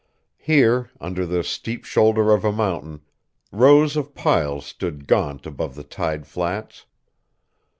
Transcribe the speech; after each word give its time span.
Here, 0.39 0.89
under 0.99 1.27
the 1.27 1.43
steep 1.43 1.85
shoulder 1.85 2.31
of 2.33 2.43
a 2.43 2.51
mountain, 2.51 3.01
rows 3.51 3.95
of 3.95 4.15
piles 4.15 4.65
stood 4.65 5.05
gaunt 5.07 5.45
above 5.45 5.75
the 5.75 5.83
tide 5.83 6.25
flats. 6.25 6.87